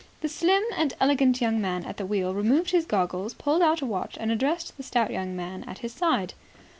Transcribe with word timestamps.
The 0.21 0.27
slim 0.29 0.63
and 0.75 0.95
elegant 0.99 1.41
young 1.41 1.61
man 1.61 1.83
at 1.85 1.97
the 1.97 2.07
wheel 2.07 2.33
removed 2.33 2.71
his 2.71 2.87
goggles, 2.87 3.35
pulled 3.35 3.61
out 3.61 3.81
a 3.81 3.85
watch, 3.85 4.17
and 4.19 4.31
addressed 4.31 4.75
the 4.75 4.81
stout 4.81 5.11
young 5.11 5.35
man 5.35 5.63
at 5.67 5.77
his 5.85 5.93
side. 5.93 6.33